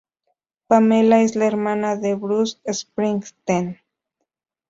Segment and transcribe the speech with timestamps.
[0.65, 3.79] Pamela es la hermana de Bruce Springsteen.